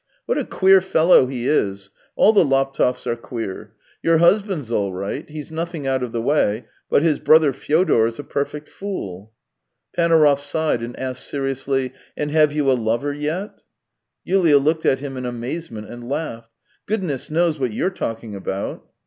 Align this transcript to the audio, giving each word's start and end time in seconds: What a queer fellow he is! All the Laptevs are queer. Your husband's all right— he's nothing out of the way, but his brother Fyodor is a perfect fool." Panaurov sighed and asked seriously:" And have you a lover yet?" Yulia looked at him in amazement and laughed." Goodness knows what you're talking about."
What 0.25 0.39
a 0.39 0.43
queer 0.43 0.81
fellow 0.81 1.27
he 1.27 1.47
is! 1.47 1.91
All 2.15 2.33
the 2.33 2.43
Laptevs 2.43 3.05
are 3.05 3.15
queer. 3.15 3.73
Your 4.01 4.17
husband's 4.17 4.71
all 4.71 4.91
right— 4.91 5.29
he's 5.29 5.51
nothing 5.51 5.85
out 5.85 6.01
of 6.01 6.11
the 6.11 6.23
way, 6.23 6.65
but 6.89 7.03
his 7.03 7.19
brother 7.19 7.53
Fyodor 7.53 8.07
is 8.07 8.17
a 8.17 8.23
perfect 8.23 8.67
fool." 8.67 9.31
Panaurov 9.95 10.39
sighed 10.39 10.81
and 10.81 10.97
asked 10.99 11.27
seriously:" 11.27 11.93
And 12.17 12.31
have 12.31 12.51
you 12.51 12.71
a 12.71 12.73
lover 12.73 13.13
yet?" 13.13 13.59
Yulia 14.25 14.57
looked 14.57 14.87
at 14.87 15.01
him 15.01 15.17
in 15.17 15.25
amazement 15.27 15.87
and 15.87 16.09
laughed." 16.09 16.49
Goodness 16.87 17.29
knows 17.29 17.59
what 17.59 17.71
you're 17.71 17.91
talking 17.91 18.33
about." 18.33 18.83